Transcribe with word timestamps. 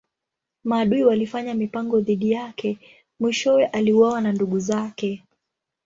Maadui 0.63 1.03
walifanya 1.03 1.53
mipango 1.53 2.01
dhidi 2.01 2.31
yake 2.31 2.77
mwishowe 3.19 3.65
aliuawa 3.65 4.21
na 4.21 4.31
ndugu 4.31 4.59
zake. 4.59 5.23